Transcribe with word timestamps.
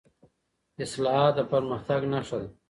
اصلاحات 0.85 1.33
د 1.37 1.39
پرمختګ 1.51 2.01
نښه 2.13 2.37
ده 2.41 2.49